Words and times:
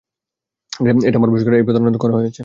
এটা 1.07 1.17
আমার 1.19 1.29
পুরষ্কার, 1.31 1.53
এই 1.53 1.65
প্রতারণা 1.67 1.99
করা 2.03 2.15
হয়েছে। 2.19 2.39